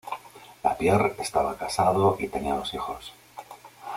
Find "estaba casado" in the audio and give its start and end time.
1.19-2.17